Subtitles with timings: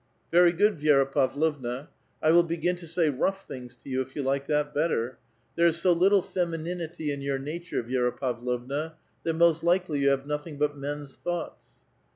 [0.17, 0.87] *' A VITAL QUESTION.
[0.97, 1.13] 121 *' Very good, Vi^ra
[1.61, 1.89] Pavlovna;
[2.23, 5.19] I will begin to say rough things to you if you like that better.
[5.55, 10.23] Ihere is so little femininity in your nature, Vi^ra Pavlovna, that most likely joQ have
[10.23, 11.81] notliing but men's thoughts."